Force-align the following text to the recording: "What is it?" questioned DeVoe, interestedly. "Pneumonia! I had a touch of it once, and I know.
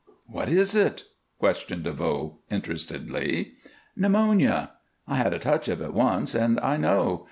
"What 0.25 0.49
is 0.49 0.73
it?" 0.73 1.03
questioned 1.37 1.83
DeVoe, 1.83 2.39
interestedly. 2.49 3.51
"Pneumonia! 3.95 4.71
I 5.07 5.17
had 5.17 5.31
a 5.31 5.37
touch 5.37 5.67
of 5.67 5.79
it 5.79 5.93
once, 5.93 6.33
and 6.33 6.59
I 6.61 6.75
know. 6.77 7.19